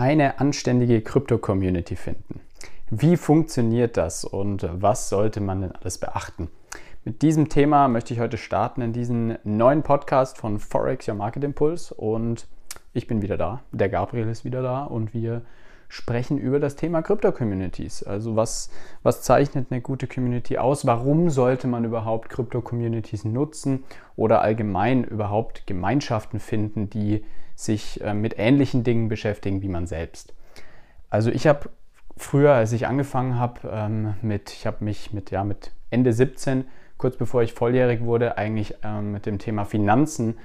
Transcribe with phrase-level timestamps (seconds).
[0.00, 2.40] eine anständige Krypto-Community finden.
[2.88, 6.48] Wie funktioniert das und was sollte man denn alles beachten?
[7.04, 11.44] Mit diesem Thema möchte ich heute starten in diesen neuen Podcast von Forex Your Market
[11.44, 12.48] Impulse und
[12.94, 15.42] ich bin wieder da, der Gabriel ist wieder da und wir
[15.88, 18.02] sprechen über das Thema Krypto-Communities.
[18.04, 18.70] Also was,
[19.02, 20.86] was zeichnet eine gute Community aus?
[20.86, 23.84] Warum sollte man überhaupt Krypto-Communities nutzen
[24.16, 27.22] oder allgemein überhaupt Gemeinschaften finden, die
[27.64, 30.34] sich äh, mit ähnlichen Dingen beschäftigen wie man selbst.
[31.08, 31.70] Also ich habe
[32.16, 36.64] früher, als ich angefangen habe ähm, mit, ich habe mich mit, ja, mit Ende 17,
[36.98, 40.36] kurz bevor ich volljährig wurde, eigentlich ähm, mit dem Thema Finanzen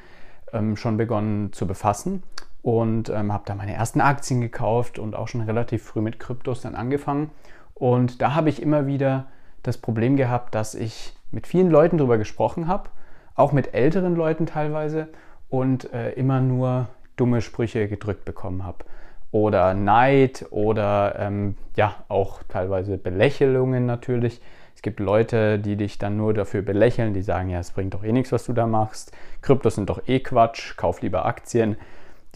[0.54, 2.24] ähm, schon begonnen zu befassen
[2.62, 6.62] und ähm, habe da meine ersten Aktien gekauft und auch schon relativ früh mit Kryptos
[6.62, 7.30] dann angefangen.
[7.74, 9.28] Und da habe ich immer wieder
[9.62, 12.90] das Problem gehabt, dass ich mit vielen Leuten darüber gesprochen habe,
[13.36, 15.10] auch mit älteren Leuten teilweise
[15.50, 18.86] und äh, immer nur dumme Sprüche gedrückt bekommen habe.
[19.32, 24.42] Oder Neid oder ähm, ja, auch teilweise Belächelungen natürlich.
[24.76, 28.04] Es gibt Leute, die dich dann nur dafür belächeln, die sagen, ja, es bringt doch
[28.04, 29.12] eh nichts, was du da machst.
[29.42, 31.78] Kryptos sind doch eh Quatsch, kauf lieber Aktien.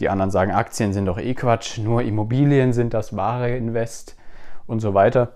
[0.00, 4.16] Die anderen sagen, Aktien sind doch eh Quatsch, nur Immobilien sind das wahre Invest
[4.66, 5.32] und so weiter.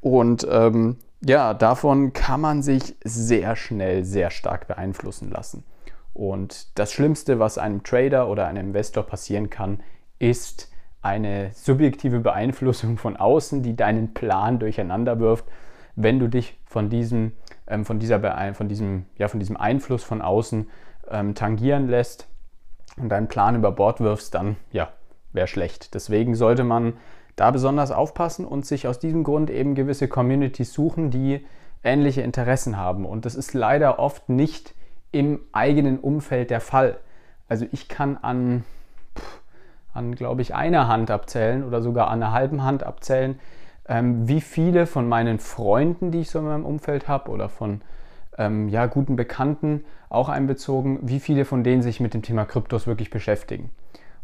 [0.00, 5.64] Und ähm, ja, davon kann man sich sehr schnell, sehr stark beeinflussen lassen.
[6.18, 9.84] Und das Schlimmste, was einem Trader oder einem Investor passieren kann,
[10.18, 10.68] ist
[11.00, 15.44] eine subjektive Beeinflussung von außen, die deinen Plan durcheinander wirft.
[15.94, 17.34] Wenn du dich von diesem,
[17.68, 18.18] ähm, von dieser
[18.54, 20.68] von diesem, ja, von diesem Einfluss von außen
[21.08, 22.26] ähm, tangieren lässt
[22.96, 24.88] und deinen Plan über Bord wirfst, dann ja,
[25.32, 25.94] wäre schlecht.
[25.94, 26.94] Deswegen sollte man
[27.36, 31.46] da besonders aufpassen und sich aus diesem Grund eben gewisse Communities suchen, die
[31.84, 33.06] ähnliche Interessen haben.
[33.06, 34.74] Und das ist leider oft nicht
[35.12, 36.98] im eigenen Umfeld der Fall.
[37.48, 38.64] Also ich kann an,
[39.94, 43.38] an glaube ich, einer Hand abzählen oder sogar an einer halben Hand abzählen,
[43.88, 47.80] ähm, wie viele von meinen Freunden, die ich so in meinem Umfeld habe oder von
[48.36, 52.86] ähm, ja, guten Bekannten auch einbezogen, wie viele von denen sich mit dem Thema Kryptos
[52.86, 53.70] wirklich beschäftigen.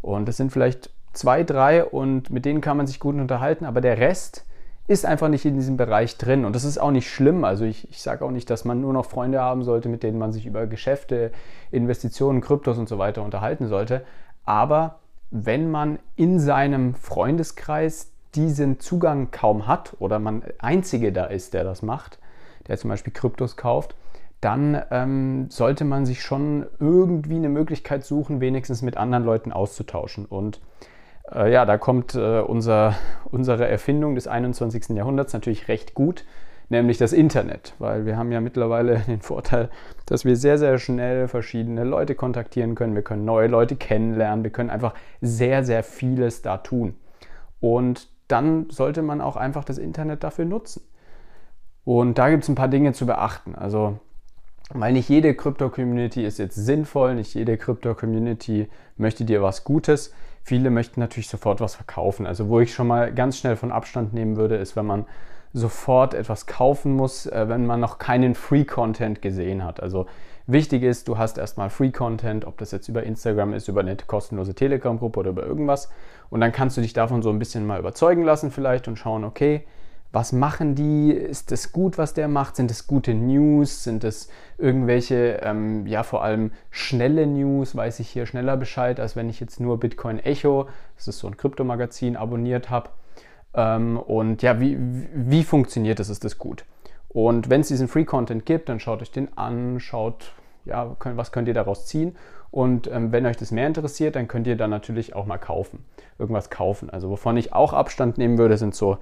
[0.02, 3.80] Und das sind vielleicht zwei, drei und mit denen kann man sich gut unterhalten, aber
[3.80, 4.44] der Rest
[4.86, 6.44] ist einfach nicht in diesem Bereich drin.
[6.44, 7.44] Und das ist auch nicht schlimm.
[7.44, 10.18] Also ich, ich sage auch nicht, dass man nur noch Freunde haben sollte, mit denen
[10.18, 11.32] man sich über Geschäfte,
[11.70, 14.04] Investitionen, Kryptos und so weiter unterhalten sollte.
[14.44, 14.98] Aber
[15.30, 21.64] wenn man in seinem Freundeskreis diesen Zugang kaum hat oder man einzige da ist, der
[21.64, 22.18] das macht,
[22.66, 23.94] der zum Beispiel Kryptos kauft,
[24.40, 30.26] dann ähm, sollte man sich schon irgendwie eine Möglichkeit suchen, wenigstens mit anderen Leuten auszutauschen.
[30.26, 30.60] Und
[31.32, 32.94] äh, ja, da kommt äh, unser,
[33.30, 34.90] unsere Erfindung des 21.
[34.90, 36.24] Jahrhunderts natürlich recht gut,
[36.68, 39.68] nämlich das Internet, weil wir haben ja mittlerweile den Vorteil,
[40.06, 44.50] dass wir sehr, sehr schnell verschiedene Leute kontaktieren können, wir können neue Leute kennenlernen, wir
[44.50, 46.94] können einfach sehr, sehr vieles da tun.
[47.60, 50.82] Und dann sollte man auch einfach das Internet dafür nutzen.
[51.84, 53.54] Und da gibt es ein paar Dinge zu beachten.
[53.54, 53.98] Also,
[54.72, 60.12] weil nicht jede Krypto-Community ist jetzt sinnvoll, nicht jede Krypto-Community möchte dir was Gutes.
[60.42, 62.26] Viele möchten natürlich sofort was verkaufen.
[62.26, 65.06] Also wo ich schon mal ganz schnell von Abstand nehmen würde, ist, wenn man
[65.52, 69.80] sofort etwas kaufen muss, äh, wenn man noch keinen Free-Content gesehen hat.
[69.80, 70.06] Also
[70.46, 74.54] wichtig ist, du hast erstmal Free-Content, ob das jetzt über Instagram ist, über eine kostenlose
[74.54, 75.90] Telegram-Gruppe oder über irgendwas.
[76.30, 79.24] Und dann kannst du dich davon so ein bisschen mal überzeugen lassen vielleicht und schauen,
[79.24, 79.64] okay,
[80.14, 81.10] was machen die?
[81.10, 82.54] Ist das gut, was der macht?
[82.54, 83.82] Sind es gute News?
[83.82, 87.74] Sind es irgendwelche, ähm, ja, vor allem schnelle News?
[87.74, 91.26] Weiß ich hier schneller Bescheid, als wenn ich jetzt nur Bitcoin Echo, das ist so
[91.26, 92.90] ein Kryptomagazin, abonniert habe.
[93.54, 96.10] Ähm, und ja, wie, wie funktioniert das?
[96.10, 96.64] Ist das gut?
[97.08, 100.32] Und wenn es diesen Free Content gibt, dann schaut euch den an, schaut,
[100.64, 102.16] ja, könnt, was könnt ihr daraus ziehen?
[102.52, 105.84] Und ähm, wenn euch das mehr interessiert, dann könnt ihr dann natürlich auch mal kaufen,
[106.20, 106.88] irgendwas kaufen.
[106.88, 108.98] Also wovon ich auch Abstand nehmen würde, sind so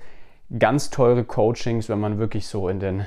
[0.59, 3.07] ganz teure Coachings, wenn man wirklich so in den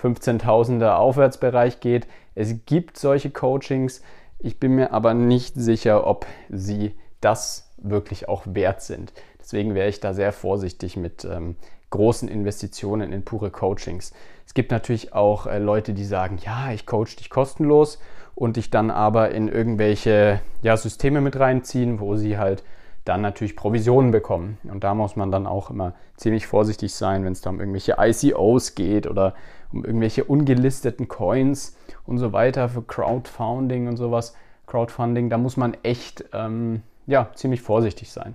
[0.00, 2.06] 15.000er Aufwärtsbereich geht.
[2.34, 4.02] Es gibt solche Coachings.
[4.38, 9.12] Ich bin mir aber nicht sicher, ob sie das wirklich auch wert sind.
[9.40, 11.56] Deswegen wäre ich da sehr vorsichtig mit ähm,
[11.90, 14.12] großen Investitionen in pure Coachings.
[14.46, 17.98] Es gibt natürlich auch äh, Leute, die sagen, ja, ich coach dich kostenlos
[18.34, 22.62] und dich dann aber in irgendwelche ja, Systeme mit reinziehen, wo sie halt
[23.04, 24.58] dann natürlich Provisionen bekommen.
[24.64, 27.96] Und da muss man dann auch immer ziemlich vorsichtig sein, wenn es da um irgendwelche
[27.98, 29.34] ICOs geht oder
[29.72, 34.34] um irgendwelche ungelisteten Coins und so weiter für Crowdfunding und sowas.
[34.66, 38.34] Crowdfunding, da muss man echt ähm, ja, ziemlich vorsichtig sein.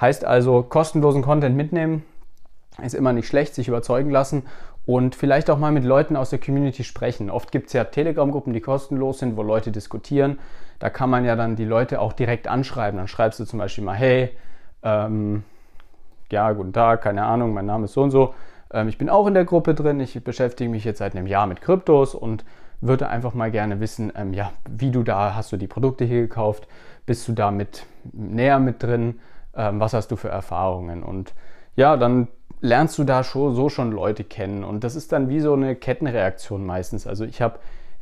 [0.00, 2.04] Heißt also, kostenlosen Content mitnehmen
[2.82, 4.42] ist immer nicht schlecht, sich überzeugen lassen
[4.86, 7.30] und vielleicht auch mal mit Leuten aus der Community sprechen.
[7.30, 10.38] Oft gibt es ja Telegram-Gruppen, die kostenlos sind, wo Leute diskutieren
[10.78, 12.98] da kann man ja dann die Leute auch direkt anschreiben.
[12.98, 14.36] Dann schreibst du zum Beispiel mal, hey,
[14.82, 15.44] ähm,
[16.30, 18.34] ja, guten Tag, keine Ahnung, mein Name ist so und so.
[18.70, 21.46] Ähm, ich bin auch in der Gruppe drin, ich beschäftige mich jetzt seit einem Jahr
[21.46, 22.44] mit Kryptos und
[22.80, 26.20] würde einfach mal gerne wissen, ähm, ja, wie du da, hast du die Produkte hier
[26.22, 26.68] gekauft,
[27.06, 29.20] bist du da mit näher mit drin,
[29.56, 31.34] ähm, was hast du für Erfahrungen und
[31.76, 32.28] ja, dann
[32.64, 35.76] lernst du da schon, so schon Leute kennen und das ist dann wie so eine
[35.76, 37.06] Kettenreaktion meistens.
[37.06, 37.58] Also ich habe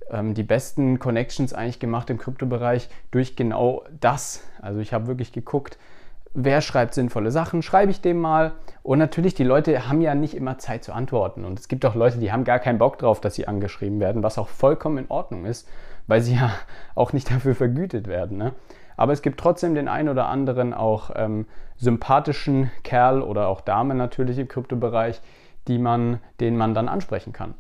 [0.09, 4.45] ähm, die besten Connections eigentlich gemacht im Kryptobereich durch genau das.
[4.61, 5.79] Also ich habe wirklich geguckt,
[6.33, 8.53] wer schreibt sinnvolle Sachen, schreibe ich dem mal.
[8.85, 11.45] Und natürlich, die Leute haben ja nicht immer Zeit zu antworten.
[11.45, 14.23] Und es gibt auch Leute, die haben gar keinen Bock drauf, dass sie angeschrieben werden,
[14.23, 15.69] was auch vollkommen in Ordnung ist,
[16.07, 16.53] weil sie ja
[16.95, 18.39] auch nicht dafür vergütet werden.
[18.39, 18.53] Ne?
[18.97, 21.47] Aber es gibt trotzdem den einen oder anderen auch ähm,
[21.77, 25.21] sympathischen Kerl oder auch Dame natürlich im Kryptobereich,
[25.69, 27.55] die man, den man dann ansprechen kann.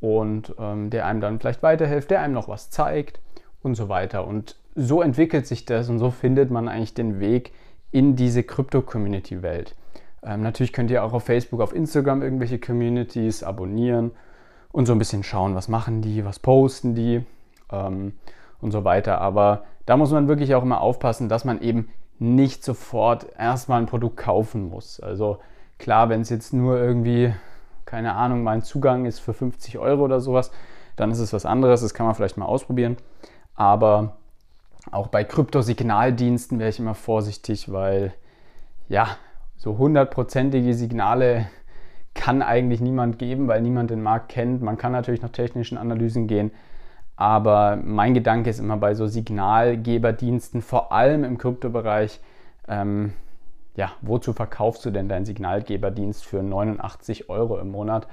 [0.00, 3.20] Und ähm, der einem dann vielleicht weiterhilft, der einem noch was zeigt
[3.62, 4.26] und so weiter.
[4.26, 7.52] Und so entwickelt sich das und so findet man eigentlich den Weg
[7.90, 9.74] in diese Krypto-Community-Welt.
[10.22, 14.10] Ähm, natürlich könnt ihr auch auf Facebook, auf Instagram irgendwelche Communities abonnieren
[14.72, 17.24] und so ein bisschen schauen, was machen die, was posten die
[17.72, 18.12] ähm,
[18.60, 19.20] und so weiter.
[19.20, 21.88] Aber da muss man wirklich auch immer aufpassen, dass man eben
[22.18, 25.00] nicht sofort erstmal ein Produkt kaufen muss.
[25.00, 25.38] Also
[25.78, 27.34] klar, wenn es jetzt nur irgendwie,
[27.84, 30.50] keine Ahnung, mein Zugang ist für 50 Euro oder sowas,
[30.96, 31.82] dann ist es was anderes.
[31.82, 32.96] Das kann man vielleicht mal ausprobieren.
[33.54, 34.16] Aber
[34.90, 38.14] auch bei Kryptosignaldiensten wäre ich immer vorsichtig, weil
[38.88, 39.08] ja,
[39.56, 41.48] so hundertprozentige Signale
[42.14, 44.62] kann eigentlich niemand geben, weil niemand den Markt kennt.
[44.62, 46.50] Man kann natürlich nach technischen Analysen gehen,
[47.16, 52.20] aber mein Gedanke ist immer bei so Signalgeberdiensten, vor allem im Kryptobereich,
[52.68, 53.14] ähm,
[53.74, 58.06] ja, wozu verkaufst du denn deinen Signalgeberdienst für 89 Euro im Monat,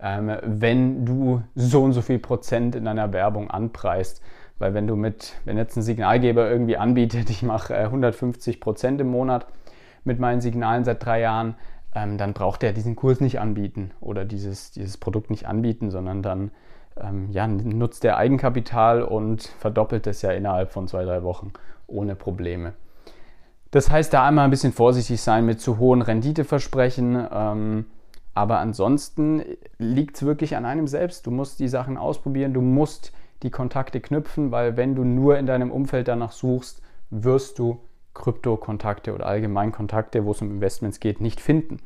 [0.00, 4.22] ähm, wenn du so und so viel Prozent in deiner Werbung anpreist?
[4.58, 9.00] Weil wenn du mit, wenn jetzt ein Signalgeber irgendwie anbietet, ich mache äh, 150 Prozent
[9.00, 9.46] im Monat
[10.04, 11.56] mit meinen Signalen seit drei Jahren,
[11.94, 16.22] ähm, dann braucht er diesen Kurs nicht anbieten oder dieses, dieses Produkt nicht anbieten, sondern
[16.22, 16.50] dann
[17.00, 21.52] ähm, ja, nutzt er Eigenkapital und verdoppelt es ja innerhalb von zwei, drei Wochen
[21.86, 22.74] ohne Probleme.
[23.70, 27.26] Das heißt, da einmal ein bisschen vorsichtig sein mit zu hohen Renditeversprechen.
[27.30, 27.84] Ähm,
[28.34, 29.42] aber ansonsten
[29.78, 31.26] liegt es wirklich an einem selbst.
[31.26, 33.12] Du musst die Sachen ausprobieren, du musst
[33.42, 37.80] die Kontakte knüpfen, weil wenn du nur in deinem Umfeld danach suchst, wirst du
[38.14, 41.78] Krypto-Kontakte oder allgemein Kontakte, wo es um Investments geht, nicht finden.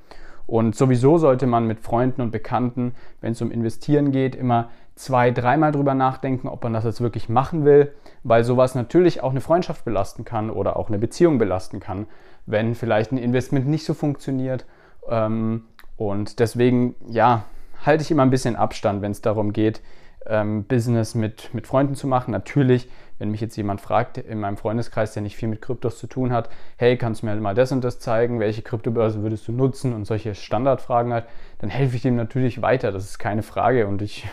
[0.47, 4.71] Und sowieso sollte man mit Freunden und Bekannten, wenn es um Investieren geht, immer
[5.01, 7.93] zwei, dreimal drüber nachdenken, ob man das jetzt wirklich machen will,
[8.23, 12.07] weil sowas natürlich auch eine Freundschaft belasten kann oder auch eine Beziehung belasten kann,
[12.47, 14.67] wenn vielleicht ein Investment nicht so funktioniert.
[15.09, 15.65] Ähm,
[15.97, 17.45] und deswegen, ja,
[17.85, 19.81] halte ich immer ein bisschen Abstand, wenn es darum geht,
[20.27, 22.31] ähm, Business mit, mit Freunden zu machen.
[22.33, 22.89] Natürlich,
[23.19, 26.31] wenn mich jetzt jemand fragt in meinem Freundeskreis, der nicht viel mit Kryptos zu tun
[26.31, 29.95] hat, hey, kannst du mir mal das und das zeigen, welche Kryptobörse würdest du nutzen
[29.95, 31.25] und solche Standardfragen halt,
[31.59, 34.27] dann helfe ich dem natürlich weiter, das ist keine Frage und ich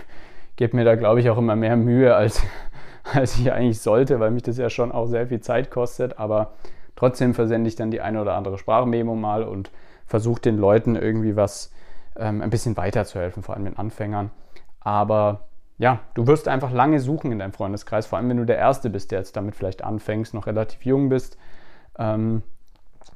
[0.58, 2.44] gebe mir da, glaube ich, auch immer mehr Mühe, als,
[3.14, 6.54] als ich eigentlich sollte, weil mich das ja schon auch sehr viel Zeit kostet, aber
[6.98, 9.72] trotzdem versende ich dann die eine oder andere Sprachmemo mal und
[10.06, 11.72] versuche den Leuten irgendwie was
[12.18, 14.32] ähm, ein bisschen weiterzuhelfen, vor allem den Anfängern.
[14.82, 18.58] Aber ja, du wirst einfach lange suchen in deinem Freundeskreis, vor allem wenn du der
[18.58, 21.38] Erste bist, der jetzt damit vielleicht anfängst, noch relativ jung bist,
[22.00, 22.42] ähm,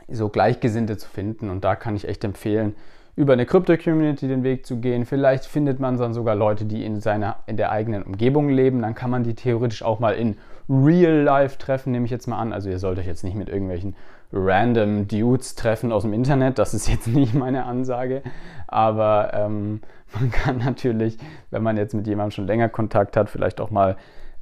[0.08, 1.50] so Gleichgesinnte zu finden.
[1.50, 2.76] Und da kann ich echt empfehlen,
[3.16, 5.06] über eine Krypto-Community den Weg zu gehen.
[5.06, 8.82] Vielleicht findet man dann sogar Leute, die in, seiner, in der eigenen Umgebung leben.
[8.82, 10.38] Dann kann man die theoretisch auch mal in
[10.70, 12.54] Real Life treffen, nehme ich jetzt mal an.
[12.54, 13.96] Also ihr sollt euch jetzt nicht mit irgendwelchen
[14.32, 16.58] random Dudes treffen aus dem Internet.
[16.58, 18.22] Das ist jetzt nicht meine Ansage.
[18.68, 19.82] Aber ähm,
[20.14, 21.18] man kann natürlich,
[21.50, 23.98] wenn man jetzt mit jemandem schon länger Kontakt hat, vielleicht auch mal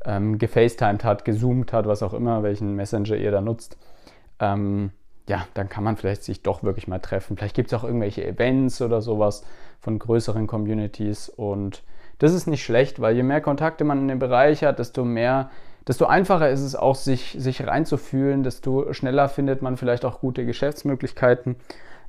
[0.06, 3.78] ähm, gefacetimed hat, gezoomt hat, was auch immer, welchen Messenger ihr da nutzt.
[4.40, 4.92] Ähm,
[5.30, 7.38] ja, dann kann man vielleicht sich doch wirklich mal treffen.
[7.38, 9.46] Vielleicht gibt es auch irgendwelche Events oder sowas
[9.80, 11.84] von größeren Communities und
[12.18, 15.52] das ist nicht schlecht, weil je mehr Kontakte man in dem Bereich hat, desto mehr,
[15.88, 20.46] desto einfacher ist es auch, sich, sich reinzufühlen, desto schneller findet man vielleicht auch gute
[20.46, 21.56] Geschäftsmöglichkeiten.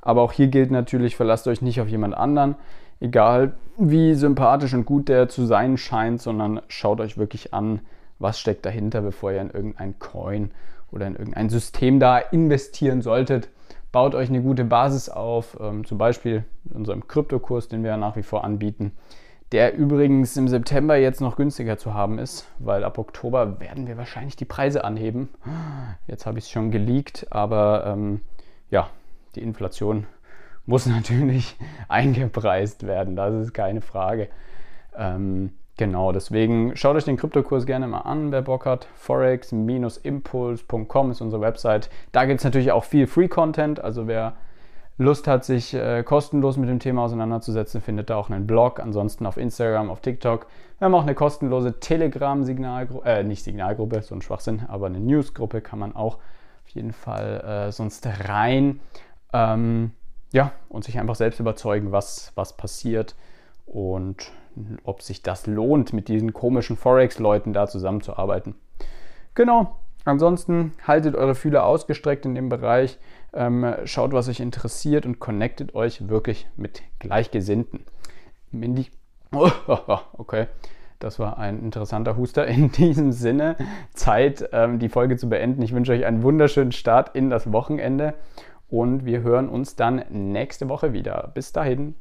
[0.00, 2.56] Aber auch hier gilt natürlich, verlasst euch nicht auf jemand anderen,
[3.00, 7.80] egal wie sympathisch und gut der zu sein scheint, sondern schaut euch wirklich an,
[8.18, 10.50] was steckt dahinter, bevor ihr in irgendein Coin
[10.92, 13.48] oder in irgendein System da investieren solltet.
[13.92, 18.16] Baut euch eine gute Basis auf, ähm, zum Beispiel in unserem Kryptokurs, den wir nach
[18.16, 18.92] wie vor anbieten,
[19.52, 23.96] der übrigens im September jetzt noch günstiger zu haben ist, weil ab Oktober werden wir
[23.96, 25.28] wahrscheinlich die Preise anheben.
[26.06, 28.20] Jetzt habe ich es schon geleakt, aber ähm,
[28.70, 28.90] ja,
[29.34, 30.06] die Inflation
[30.66, 31.56] muss natürlich
[31.88, 34.28] eingepreist werden, das ist keine Frage.
[34.96, 38.86] Ähm, Genau, deswegen schaut euch den Kryptokurs gerne mal an, wer Bock hat.
[38.96, 41.88] Forex-impuls.com ist unsere Website.
[42.12, 43.82] Da gibt es natürlich auch viel Free-Content.
[43.82, 44.34] Also wer
[44.98, 48.78] Lust hat, sich äh, kostenlos mit dem Thema auseinanderzusetzen, findet da auch einen Blog.
[48.78, 50.48] Ansonsten auf Instagram, auf TikTok.
[50.78, 55.62] Wir haben auch eine kostenlose Telegram-Signalgruppe, äh, nicht Signalgruppe, so ein Schwachsinn, aber eine Newsgruppe
[55.62, 58.80] kann man auch auf jeden Fall äh, sonst rein.
[59.32, 59.92] Ähm,
[60.30, 63.16] ja, und sich einfach selbst überzeugen, was, was passiert
[63.64, 64.30] und
[64.84, 68.54] ob sich das lohnt, mit diesen komischen Forex-Leuten da zusammenzuarbeiten.
[69.34, 72.98] Genau, ansonsten haltet eure Fühler ausgestreckt in dem Bereich,
[73.32, 77.84] ähm, schaut, was euch interessiert und connectet euch wirklich mit Gleichgesinnten.
[78.50, 78.88] Mindy,
[80.12, 80.46] okay,
[80.98, 82.46] das war ein interessanter Huster.
[82.46, 83.56] In diesem Sinne,
[83.94, 85.62] Zeit, ähm, die Folge zu beenden.
[85.62, 88.14] Ich wünsche euch einen wunderschönen Start in das Wochenende
[88.68, 91.30] und wir hören uns dann nächste Woche wieder.
[91.34, 91.94] Bis dahin.